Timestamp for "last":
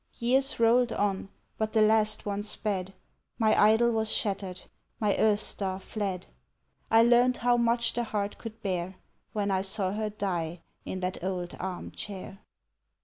1.83-2.25